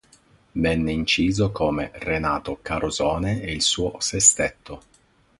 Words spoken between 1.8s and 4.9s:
Renato Carosone e il suo Sestetto.